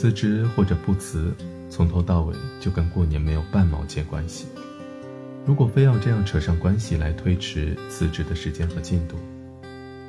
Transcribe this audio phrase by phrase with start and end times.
[0.00, 1.34] 辞职或者不辞，
[1.68, 4.46] 从头到尾就跟过年没有半毛钱关系。
[5.44, 9.16] 如果非要这样扯上关系来推迟辞职的时间和进度，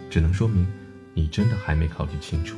[0.08, 0.68] 只能说明
[1.16, 2.56] 你真的还没考虑清楚。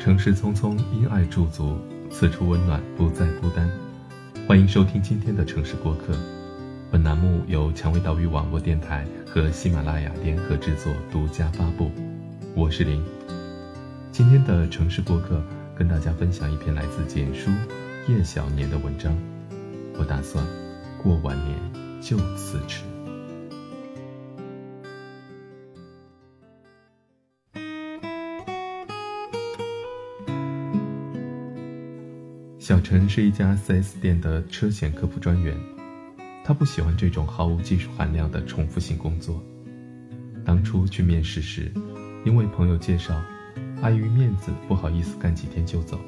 [0.00, 1.78] 城市匆匆，因爱驻足，
[2.10, 3.70] 此处温暖，不再孤单。
[4.48, 6.18] 欢迎收听今天的城市过客，
[6.90, 11.92] 本栏目由蔷薇岛屿网络电台和喜马拉雅联合制作，独家发布。
[12.56, 13.00] 我是林。
[14.14, 15.42] 今天的城市播客，
[15.76, 17.50] 跟大家分享一篇来自简书
[18.06, 19.12] 叶小年的文章。
[19.98, 20.46] 我打算
[21.02, 22.84] 过完年就辞职。
[32.60, 35.58] 小陈是一家 4S 店的车险客服专员，
[36.44, 39.42] 他不喜欢这种毫无技术含量的重复性工作。
[40.44, 41.72] 当初去面试时，
[42.24, 43.20] 因为朋友介绍。
[43.84, 45.98] 碍于面子，不好意思干几天就走，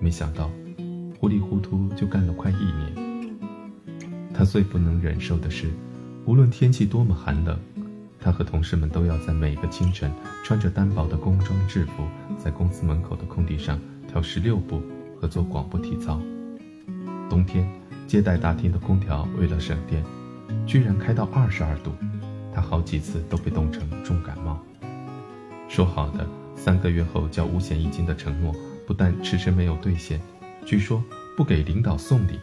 [0.00, 0.50] 没想到
[1.20, 3.48] 糊里糊涂就干了快一年。
[4.34, 5.70] 他最不能忍受的是，
[6.24, 7.56] 无论天气多么寒冷，
[8.18, 10.10] 他和同事们都要在每个清晨
[10.42, 12.02] 穿着单薄的工装制服，
[12.36, 14.82] 在公司门口的空地上跳十六步
[15.20, 16.20] 和做广播体操。
[17.30, 17.64] 冬天，
[18.08, 20.02] 接待大厅的空调为了省电，
[20.66, 21.92] 居然开到二十二度，
[22.52, 24.58] 他好几次都被冻成重感冒。
[25.68, 26.28] 说好的。
[26.58, 30.20] 三个月后交五险一金的承诺，不但迟迟没有兑现，
[30.66, 31.02] 据说
[31.36, 32.38] 不给领导送礼，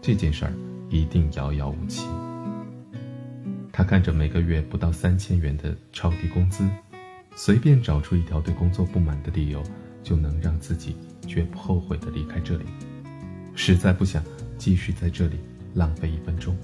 [0.00, 0.52] 这件事儿
[0.88, 2.04] 一定遥遥无期。
[3.70, 6.68] 他看着每个月不到三千元的超低工资，
[7.36, 9.62] 随便找出一条对工作不满的理由，
[10.02, 10.96] 就能让自己
[11.26, 12.64] 绝不后悔的离开这里，
[13.54, 14.24] 实在不想
[14.56, 15.36] 继续在这里
[15.74, 16.56] 浪费一分钟。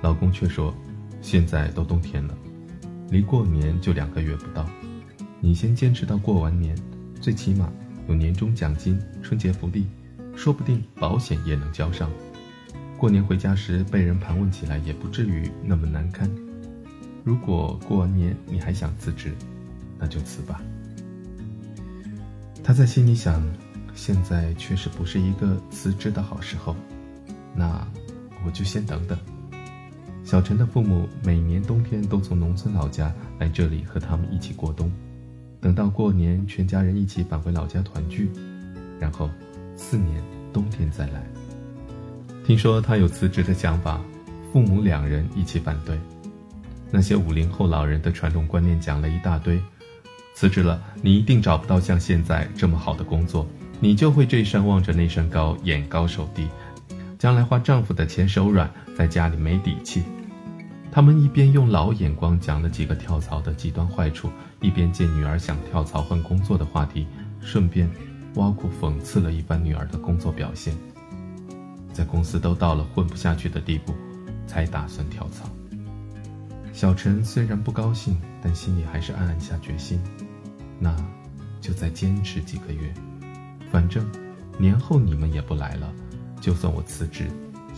[0.00, 0.74] 老公却说
[1.22, 2.36] ：“现在都冬天了。”
[3.14, 4.68] 离过年就两个月不到，
[5.40, 6.76] 你先坚持到过完年，
[7.20, 7.72] 最起码
[8.08, 9.86] 有年终奖金、春节福利，
[10.34, 12.10] 说不定保险也能交上。
[12.98, 16.28] 过年回家时被人盘问起来，也不至于那么难堪。
[17.22, 19.32] 如果过完年你还想辞职，
[19.96, 20.60] 那就辞吧。
[22.64, 23.40] 他在心里想，
[23.94, 26.74] 现在确实不是一个辞职的好时候，
[27.54, 27.86] 那
[28.44, 29.16] 我就先等等。
[30.34, 34.90] 小陈的父母每年冬天都从农村老家来这里和他们一起过冬，
[35.60, 38.28] 等到过年，全家人一起返回老家团聚，
[38.98, 39.30] 然后
[39.76, 40.20] 四年
[40.52, 41.22] 冬天再来。
[42.44, 44.00] 听说他有辞职的想法，
[44.52, 45.96] 父母两人一起反对。
[46.90, 49.62] 那些五零后老人的传统观念讲了一大堆，
[50.34, 53.46] 辞职了你一定找不到像现在这么好的工作，
[53.78, 56.48] 你就会这山望着那山高，眼高手低。
[57.20, 58.68] 将来花丈夫的钱手软，
[58.98, 60.02] 在家里没底气。
[60.94, 67.04] 他们一边用老眼光讲了几个跳槽的极端坏处，一边借女儿想跳槽换工作的话题，
[67.40, 67.90] 顺便
[68.36, 70.72] 挖苦讽刺了一番女儿的工作表现。
[71.92, 73.92] 在公司都到了混不下去的地步，
[74.46, 75.50] 才打算跳槽。
[76.72, 80.00] 小陈虽然不高兴，但心里还是暗暗下决心，
[80.78, 80.94] 那
[81.60, 82.94] 就再坚持几个月，
[83.68, 84.06] 反正
[84.58, 85.92] 年后你们也不来了。
[86.40, 87.28] 就算我辞职，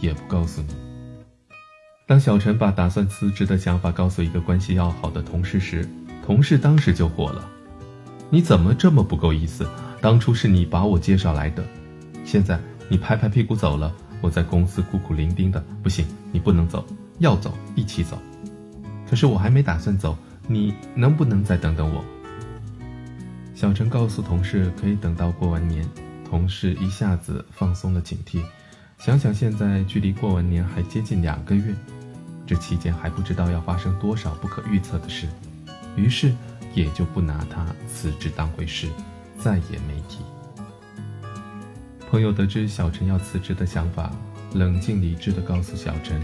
[0.03, 0.75] 也不告诉你。
[2.09, 5.85] 当小陈把打算辞职的想法告诉一个关系要好的同事时，
[6.25, 7.51] 同事当时就火了
[8.31, 9.69] ：“你怎么这么不够意思？
[10.01, 11.65] 当初是你把我介绍来的，
[12.25, 16.87] 现在你拍拍屁股走了，我在公司孤苦伶仃的，不行，你不能走，
[17.19, 18.17] 要走一起走。
[19.11, 20.17] 可是我还没打算走，
[20.47, 22.05] 你能不能再等等我？”
[23.53, 25.85] 小陈告诉同事可以等到过完年。
[26.29, 28.41] 同事一下子放松了警惕，
[28.97, 31.73] 想想现在距离过完年还接近两个月，
[32.47, 35.27] 这期间还不知道要发生多少不可预测的事，
[35.97, 36.33] 于是
[36.75, 38.89] 也就不拿他辞职当回事，
[39.39, 40.21] 再也没提。
[42.09, 44.13] 朋友得知小陈要辞职的想法，
[44.55, 46.23] 冷静理智地告诉小陈，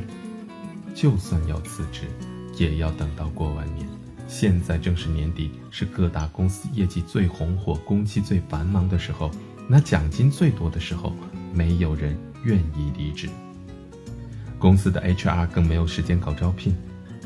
[0.94, 2.02] 就算要辞职，
[2.56, 3.86] 也要等到过完年。
[4.28, 9.30] 现在正是年底，是各大公司业绩最红火、工期最繁忙的时候。
[9.68, 11.14] 拿奖金最多的时候，
[11.52, 13.28] 没有人愿意离职。
[14.62, 16.72] 公司的 HR 更没有时间搞招聘。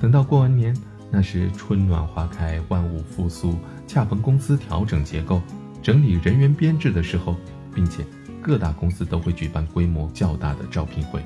[0.01, 0.75] 等到过完年，
[1.11, 5.43] 那是春暖花开、万物复苏，恰逢公司调整结构、
[5.83, 7.37] 整理人员编制的时候，
[7.75, 8.03] 并且
[8.41, 11.23] 各大公司都会举办规模较大的招聘会。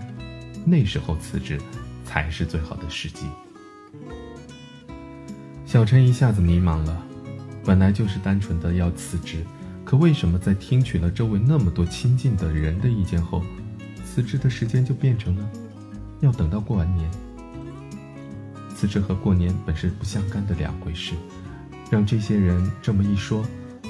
[0.65, 1.61] 那时候辞职，
[2.05, 3.27] 才是最好的时机。
[5.65, 7.07] 小陈一下子迷茫了，
[7.65, 9.45] 本来就是单纯的要辞职。
[9.85, 13.45] 可为什么在听取了周围那么多亲近的人的意见后，
[14.05, 15.51] 辞职的时间就变成了
[16.21, 17.11] 要等到过完年？
[18.77, 21.15] 辞职和过年本是不相干的两回事，
[21.91, 23.45] 让这些人这么一说，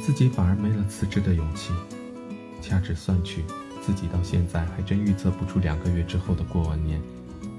[0.04, 1.72] 自己反而没了辞职的勇气。
[2.60, 3.44] 掐指算去，
[3.84, 7.00] 自己到现在还真预测不出两个月之后的过完年，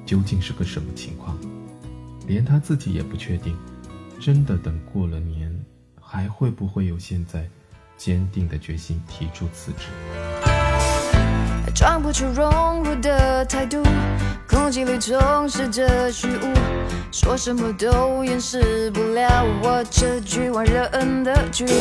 [0.06, 1.38] 究竟是个什么情况，
[2.28, 3.58] 连他自己也不确定。
[4.20, 5.52] 真的等过了年，
[6.00, 7.48] 还会不会有现在
[7.98, 9.88] 坚定的决心提出辞职？
[11.74, 13.82] 装不出融入的态度，
[14.52, 16.54] 空气里充斥着虚无，
[17.10, 21.74] 说什么都掩饰不了我这局外人的局促。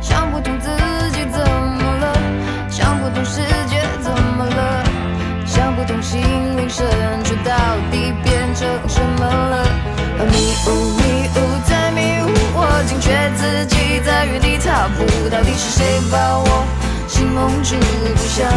[0.00, 0.68] 想不通自
[1.10, 2.16] 己怎么了，
[2.70, 4.84] 想不通世界怎么了，
[5.44, 6.20] 想不通心
[6.56, 6.86] 灵深
[7.24, 7.52] 处到
[7.90, 9.66] 底变成什么了。
[10.30, 11.38] 迷雾迷雾
[11.68, 16.64] 在迷雾，我惊觉自己在原地踏步，到底是谁把我
[17.08, 17.74] 心蒙住？
[17.76, 18.48] 不想。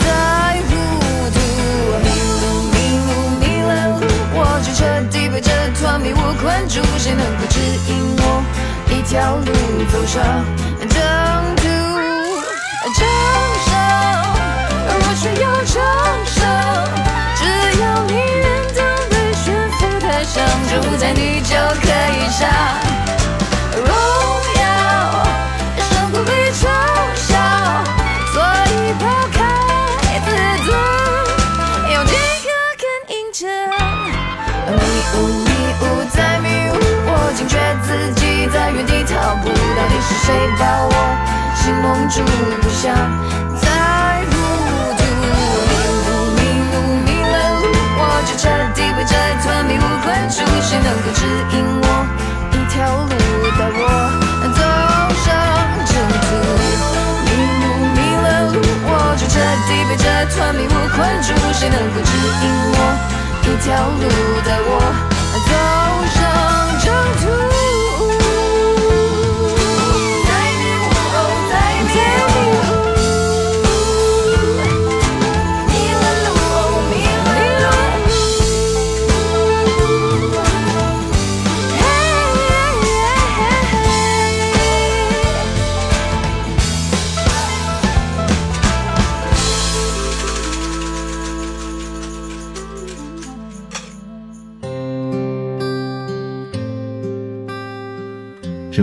[0.00, 0.93] 在糊
[5.04, 6.80] 我就彻底被这团迷雾困住。
[6.98, 8.42] 谁能够指引我
[8.88, 9.52] 一条路
[9.92, 10.22] 走上
[10.88, 10.96] 正
[11.56, 11.62] 途？
[12.94, 13.00] 掌
[13.64, 13.72] 声，
[14.88, 15.76] 我需要掌
[16.24, 16.36] 声，
[17.36, 17.42] 只
[17.80, 18.44] 要你愿
[18.76, 18.78] 当
[19.10, 20.34] 被悬浮台上，
[20.70, 22.42] 就在你就可以唱。
[39.42, 40.92] 不到底是谁把我
[41.54, 42.22] 心蒙住？
[42.62, 42.94] 不想
[43.60, 43.66] 再
[44.30, 44.32] 糊
[44.98, 45.02] 涂，
[45.64, 45.70] 迷
[46.06, 46.38] 路迷
[46.72, 47.64] 路迷了路，
[47.98, 48.42] 我就彻
[48.74, 50.36] 底被这团迷雾困住。
[50.62, 51.20] 谁能够指
[51.52, 51.86] 引我
[52.52, 53.12] 一条路，
[53.58, 53.80] 带我
[54.54, 54.60] 走
[55.24, 55.26] 上
[55.86, 55.92] 正
[56.24, 56.26] 途？
[57.24, 57.28] 迷
[57.60, 57.64] 路
[57.94, 59.34] 迷了路，我就彻
[59.66, 60.04] 底被这
[60.34, 61.28] 团迷雾困住。
[61.52, 62.10] 谁能够指
[62.42, 62.78] 引我
[63.42, 63.66] 一条
[64.00, 64.02] 路，
[64.44, 64.70] 带我？
[65.34, 65.52] 走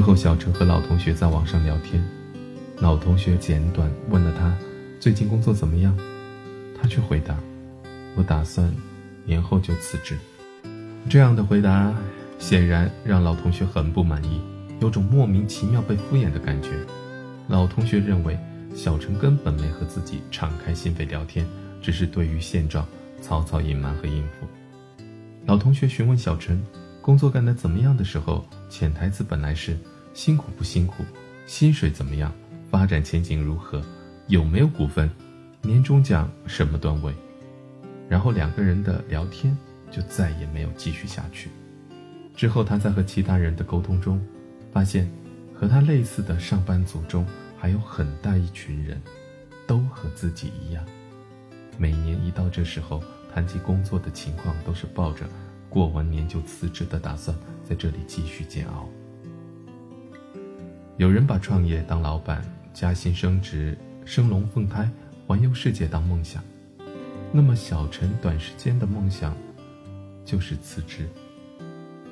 [0.01, 2.03] 后，小陈和老同学在网上聊天，
[2.79, 4.57] 老同学简短问了他
[4.99, 5.95] 最近工作怎么样，
[6.79, 7.37] 他却回答
[8.15, 8.73] ：“我打算
[9.25, 10.17] 年后就辞职。”
[11.09, 11.93] 这样的回答
[12.39, 14.41] 显然让老同学很不满意，
[14.79, 16.69] 有种莫名其妙被敷衍的感觉。
[17.47, 18.39] 老同学认为
[18.73, 21.45] 小陈根本没和自己敞开心扉聊天，
[21.81, 22.87] 只是对于现状
[23.21, 24.47] 草草隐瞒和应付。
[25.45, 26.63] 老同学询问小陈。
[27.03, 29.75] 工作干得怎么样的时候，潜台词本来是
[30.13, 31.03] 辛苦不辛苦，
[31.45, 32.31] 薪水怎么样，
[32.69, 33.81] 发展前景如何，
[34.27, 35.09] 有没有股份，
[35.61, 37.13] 年终奖什么段位。
[38.09, 39.57] 然后两个人的聊天
[39.89, 41.49] 就再也没有继续下去。
[42.35, 44.21] 之后他在和其他人的沟通中，
[44.71, 45.09] 发现
[45.53, 47.25] 和他类似的上班族中
[47.57, 49.01] 还有很大一群人，
[49.65, 50.83] 都和自己一样，
[51.77, 53.01] 每年一到这时候
[53.33, 55.25] 谈及工作的情况，都是抱着。
[55.69, 58.89] 过完年就辞职的打算，在这里继续煎熬。
[61.01, 64.87] 有人把创业当老板、加薪升职、生龙凤胎、
[65.25, 66.43] 环游世界当梦想，
[67.31, 69.35] 那么小陈短时间的梦想
[70.23, 71.09] 就是辞职，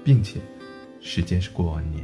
[0.03, 0.39] 并且
[0.99, 2.03] 时间是过完年。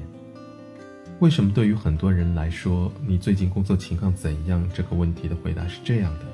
[1.22, 4.64] 为什么对于很多人来说，你最近工作情况怎样？
[4.72, 6.26] 这个问题的回答是这样的。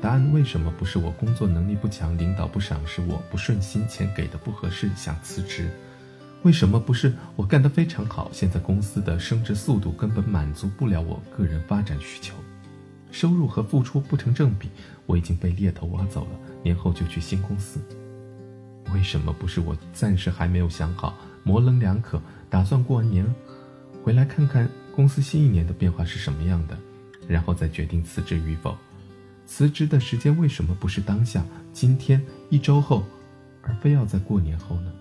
[0.00, 5.68] 答案为什么不是我工作能力不强，领导不赏识我，不顺心，钱给的不合适，想辞职？
[6.42, 12.34] 为什么不是我干得非常好，现在公司的升职速度根本满足不了我个人发展需求，
[13.10, 14.70] 收入和付出不成正比，
[15.04, 16.30] 我已经被猎头挖走了，
[16.62, 17.78] 年后就去新公司？
[18.94, 23.26] 为什么不是我暂时还没有想好，模棱两可，打算过完年
[24.02, 24.66] 回来看看
[24.96, 26.76] 公司新一年的变化是什么样的，
[27.28, 28.74] 然后再决定辞职与否？
[29.44, 33.04] 辞职的时间为什么不是当下、今天、一周后，
[33.62, 34.92] 而非要在过年后呢？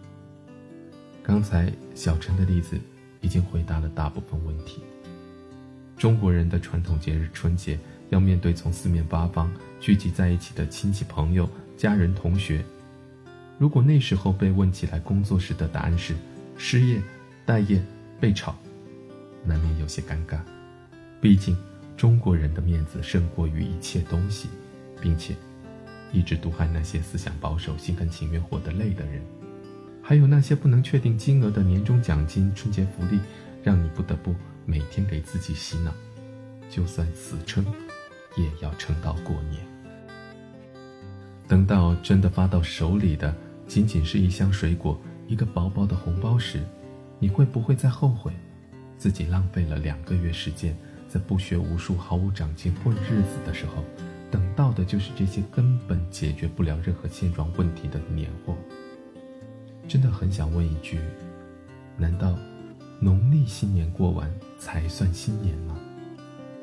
[1.30, 2.76] 刚才小陈的例子
[3.22, 4.82] 已经回答了大部分问题。
[5.96, 7.78] 中国人的传统节日春节
[8.10, 12.66] 要面对从四面八方聚集在一起的亲戚朋友、家人、同学，
[13.60, 16.16] 如果那时候被问起来工作时的答案是
[16.58, 17.00] 失业、
[17.46, 17.80] 待业、
[18.20, 18.56] 被炒，
[19.46, 20.40] 难免有些尴尬。
[21.22, 21.56] 毕竟。
[21.96, 24.48] 中国人的面子胜过于一切东西，
[25.02, 25.36] 并且
[26.14, 29.22] 一直毒害那些思想保守、心甘情愿活得累的人。
[30.10, 33.20] 还有那些不能确定金额的年终奖金、春节福利，
[33.62, 34.34] 让你不得不
[34.66, 35.94] 每天给自己洗脑，
[36.68, 37.64] 就算死撑，
[38.36, 39.62] 也要撑到过年。
[41.48, 43.32] 等到真的发到手里的
[43.68, 46.60] 仅仅是一箱水果、一个薄薄的红包时，
[47.20, 48.34] 你会不会再后悔，
[48.98, 50.76] 自己浪费了两个月时间，
[51.08, 53.84] 在不学无术、毫无长进混日子的时候，
[54.32, 58.58] 等到的就是这些根本解决不了任何现状问题的年货？
[59.90, 61.00] 真的很想问一句：
[61.98, 62.38] 难道
[63.00, 65.76] 农历新年过完才算新年吗？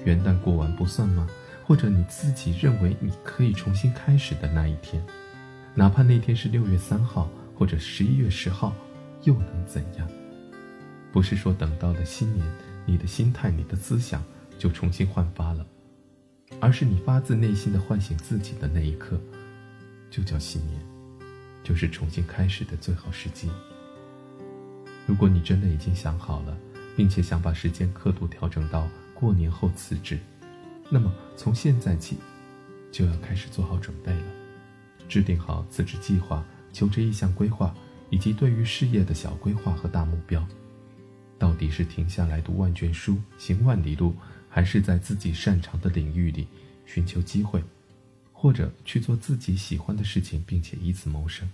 [0.05, 1.29] 元旦过完不算吗？
[1.67, 5.05] 或者你自己认为你可以重新开始的那一天，
[5.75, 8.73] 哪怕那天是六月三号或者十一月十号，
[9.25, 10.09] 又能怎样？
[11.11, 12.47] 不是说等到了新年，
[12.87, 14.23] 你的心态、你的思想
[14.57, 15.67] 就重新焕发了，
[16.61, 19.21] 而是你发自内心的唤醒自己的那一刻，
[20.13, 20.81] 就叫新年。
[21.67, 23.51] 就是重新开始的最好时机。
[25.05, 26.57] 如果你真的已经想好了，
[26.97, 30.17] 并且想把时间刻度调整到过年后辞职，
[30.89, 32.19] 那么从现在起，
[32.93, 34.25] 就要开始做好准备了，
[35.09, 37.75] 制定好辞职计划、求职意向规划，
[38.11, 40.47] 以及对于事业的小规划和大目标。
[41.37, 44.15] 到底是停下来读万卷书、行万里路，
[44.49, 46.47] 还是在自己擅长的领域里
[46.85, 47.61] 寻求机会？
[48.39, 51.49] 或者去做自己喜欢的事情，并且以此谋生，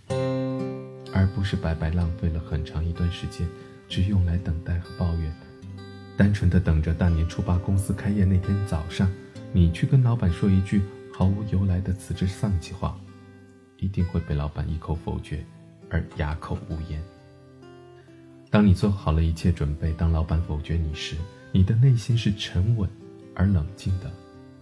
[1.14, 3.46] 而不是白白浪费了很长一段时间，
[3.88, 5.32] 只用来等待和抱怨，
[6.16, 9.08] 单纯的等着大年初八公司开业那天早上，
[9.52, 10.82] 你去跟老板说一句
[11.14, 12.98] 毫无由来的辞职丧气话，
[13.78, 15.42] 一定会被老板一口否决，
[15.88, 17.00] 而哑口无言。
[18.50, 21.14] 当你做好了一切准备，当老板否决你时，
[21.52, 22.90] 你的内心是沉稳
[23.36, 24.12] 而冷静的。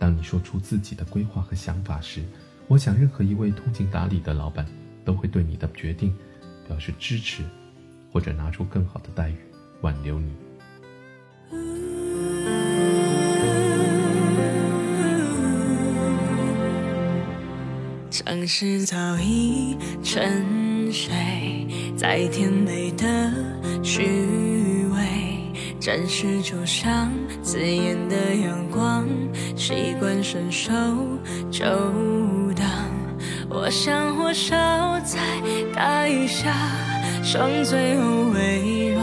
[0.00, 2.24] 当你说出自己的规划和想法时，
[2.68, 4.66] 我想任何一位通情达理的老板
[5.04, 6.16] 都会对你的决定
[6.66, 7.44] 表示支持，
[8.10, 9.36] 或者拿出更好的待遇
[9.82, 10.32] 挽留你。
[18.10, 21.10] 城市早已沉睡
[21.96, 23.32] 在甜美的
[23.82, 24.59] 虚。
[25.80, 27.10] 暂时就像
[27.42, 29.08] 刺眼的阳光，
[29.56, 30.70] 习惯伸手
[31.50, 31.64] 就
[32.54, 32.68] 挡。
[33.48, 34.54] 我想火烧
[35.00, 35.18] 在
[35.74, 36.54] 台下，
[37.22, 38.02] 剩最后
[38.34, 39.02] 微弱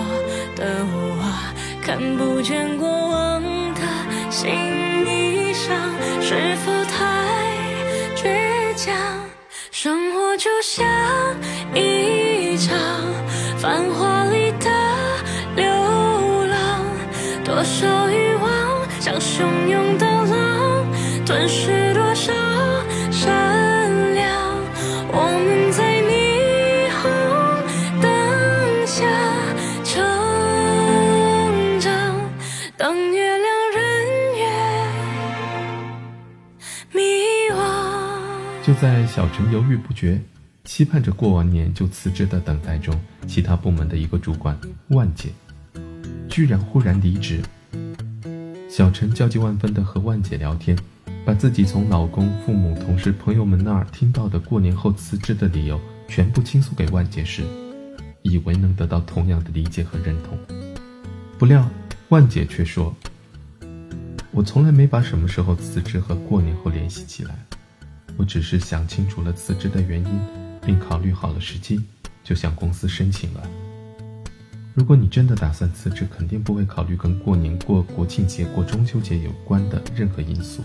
[0.55, 1.33] 的我，
[1.81, 3.41] 看不见过往
[3.73, 3.81] 的
[4.29, 4.47] 心
[5.03, 5.75] 理伤，
[6.21, 6.95] 是否太
[8.15, 8.95] 倔强？
[9.71, 10.85] 生活就像
[11.73, 12.77] 一场
[13.57, 14.16] 繁华
[21.47, 22.33] 吞噬多少
[23.09, 24.59] 善良。
[25.13, 26.11] 我们在霓
[26.91, 26.99] 虹
[28.01, 28.05] 灯
[28.85, 29.07] 下
[29.85, 30.03] 成
[31.79, 32.19] 长，
[32.75, 33.79] 当月亮人
[34.35, 34.43] 越
[36.91, 36.99] 迷
[37.55, 37.55] 惘。
[38.61, 40.21] 就在小陈犹豫不决、
[40.65, 42.93] 期盼着过完年就辞职的等待中，
[43.25, 45.29] 其他部门的一个主管万姐。
[46.29, 47.41] 居然忽然离职，
[48.69, 50.77] 小陈焦急万分地和万姐聊天，
[51.27, 57.43] 把自己从老公、父母、同事、朋友们那儿听到的过年后辞职的理由全部倾诉给万姐时，
[58.21, 60.39] 以为能得到同样的理解和认同，
[61.37, 61.69] 不料
[62.07, 62.95] 万姐却说
[64.31, 67.35] ：“我从来没把什么时候辞职和过年后联系起来，
[68.15, 70.21] 我只是想清楚了辞职的原因，
[70.65, 71.83] 并考虑好了时机，
[72.23, 73.43] 就向公司申请了。”
[74.73, 80.63] 如果你真的打算辞职，肯定不会考虑跟过年、过国庆节、过中秋节有关的任何因素。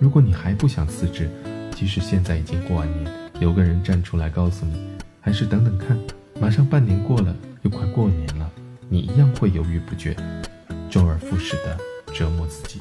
[0.00, 1.28] 如果你还不想辞职，
[1.74, 4.76] 即使现在已经过完年，有个人站出来告诉你，
[5.20, 5.98] 还是等等看，
[6.40, 8.48] 马上半年过了，又快过年了，
[8.88, 10.16] 你一样会犹豫不决，
[10.88, 11.76] 周而复始的
[12.14, 12.80] 折磨自己。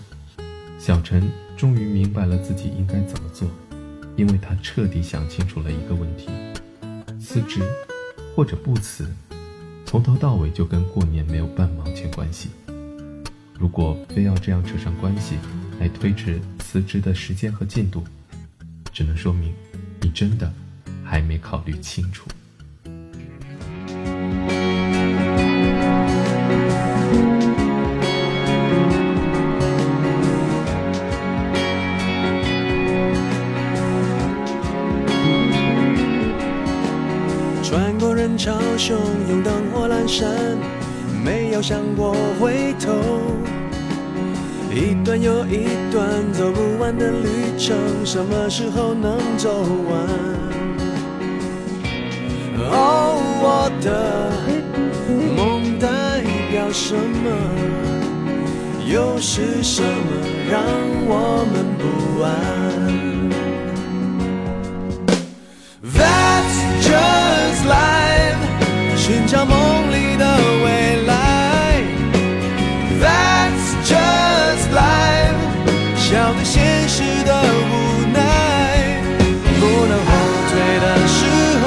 [0.77, 3.49] 小陈终于明白了自己应该怎么做，
[4.15, 6.29] 因为他彻底想清楚了一个问题：
[7.19, 7.61] 辞职
[8.35, 9.07] 或者不辞。
[9.85, 12.49] 从头到尾就跟过年没有半毛钱关系。
[13.59, 15.35] 如果非要这样扯上关系，
[15.79, 18.03] 来推迟辞职的时间和进度，
[18.93, 19.51] 只能说明
[20.01, 20.51] 你真的
[21.03, 22.27] 还没考虑清楚。
[37.63, 38.91] 穿过人潮汹
[39.29, 40.57] 涌，灯火阑珊，
[41.27, 42.93] 没有想过回头。
[44.71, 49.49] 一段又一段走不完的旅程，什么时候能走
[49.89, 49.91] 完？
[52.71, 54.31] 哦，我的
[55.35, 55.87] 梦代
[56.49, 57.27] 表什么？
[58.87, 59.89] 又是什么
[60.49, 60.63] 让
[61.09, 61.83] 我们不
[62.23, 62.25] 安
[65.93, 66.57] ？That's
[66.87, 68.41] just life，
[68.95, 69.55] 寻找梦
[69.91, 69.96] 里
[76.37, 78.19] 笑对现实的无奈，
[79.59, 80.11] 不能后
[80.49, 81.25] 退的时
[81.63, 81.65] 候，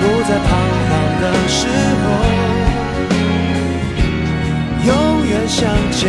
[0.00, 0.48] 不再彷
[0.88, 1.68] 徨的时
[2.02, 2.04] 候，
[4.86, 4.90] 永
[5.26, 6.02] 远向前，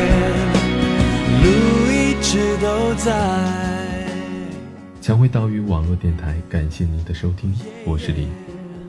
[1.43, 1.45] 路
[1.91, 3.11] 一直都在。
[5.01, 7.53] 蔷薇岛屿网络电台，感谢您的收听，
[7.85, 8.27] 我是李，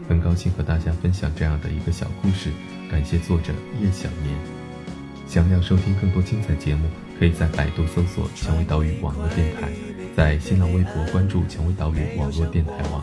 [0.08, 2.50] 很高兴和大家分享这样的一个小故事，
[2.90, 4.34] 感谢作者叶小年。
[5.26, 9.68] 想要收听更多精彩节目，可以在百度搜索“蔷薇岛屿网络电台”，
[10.16, 13.00] 在新浪微博关注“蔷薇岛屿网络电台网”，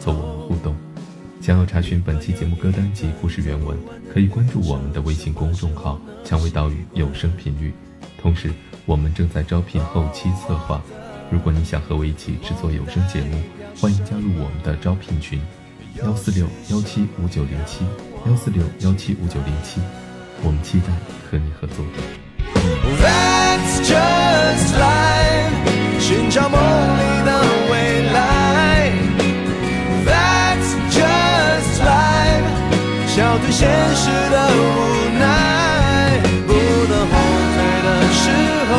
[0.00, 0.74] 和我们互动。
[1.40, 3.76] 想要查询本期节目歌单及故事原文，
[4.12, 7.72] 可以关注我们的微信公众号“蔷薇岛屿有声频率”。
[8.20, 8.52] 同时，
[8.84, 10.82] 我们正在招聘后期策划。
[11.30, 13.40] 如果你想和我一起制作有声节目，
[13.80, 15.40] 欢迎加入我们的招聘群：
[16.02, 17.84] 幺四六幺七五九零七
[18.26, 19.80] 幺四六幺七五九零七。
[20.42, 20.92] 我们期待
[21.30, 23.29] 和你合作。
[23.82, 25.54] Just life，
[25.98, 27.30] 寻找梦里的
[27.70, 27.72] 未
[28.12, 28.18] 来。
[30.06, 32.48] That's just life，
[33.08, 34.58] 笑对现实的无
[35.18, 35.22] 奈，
[36.46, 36.50] 不
[36.88, 37.12] 能后
[37.54, 38.24] 退的时
[38.70, 38.72] 候，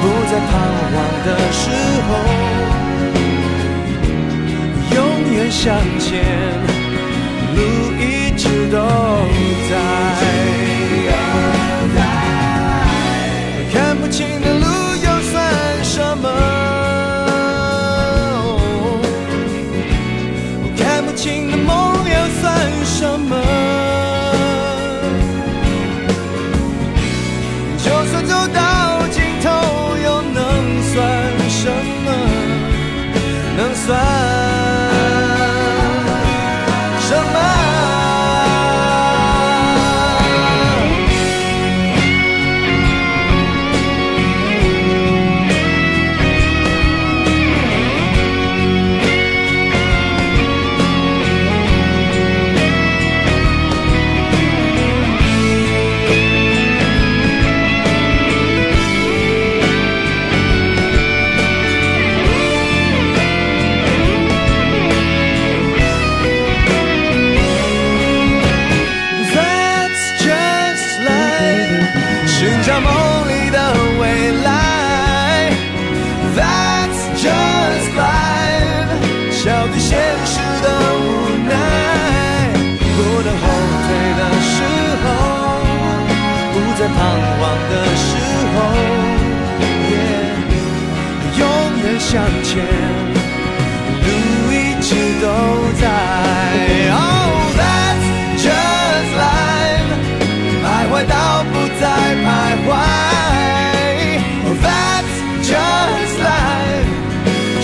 [0.00, 0.52] 不再彷
[0.92, 1.62] 徨的时
[2.06, 2.10] 候，
[4.94, 4.96] 永
[5.34, 5.62] 远向
[5.98, 6.12] 前，
[92.60, 94.08] 路
[94.52, 94.88] 一直
[95.20, 95.26] 都
[95.80, 95.82] 在。
[96.92, 98.06] Oh, that's
[98.44, 99.90] just life，
[100.62, 101.14] 徘徊到
[101.52, 101.82] 不再
[102.24, 102.26] 徘
[102.64, 102.68] 徊。
[104.46, 106.92] Oh, that's just life，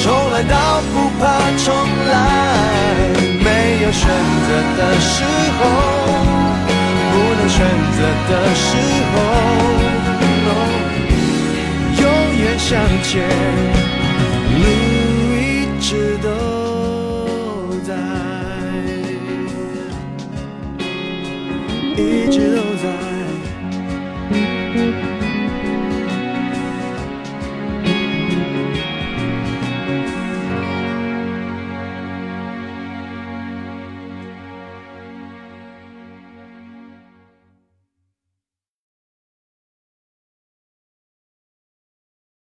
[0.02, 0.54] 重来到
[0.92, 1.22] 不怕
[1.64, 1.66] 重
[2.10, 2.12] 来。
[3.42, 3.46] 没
[3.82, 4.02] 有选
[4.46, 5.14] 择的时
[5.58, 5.60] 候，
[7.10, 7.58] 不能选
[7.96, 7.98] 择
[8.28, 8.66] 的时
[9.12, 9.14] 候
[11.96, 12.02] 永
[12.38, 12.68] 远向
[13.02, 13.14] 前。